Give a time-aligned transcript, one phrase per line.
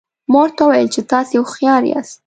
[0.31, 2.17] ما ورته وویل چې تاسي هوښیار یاست.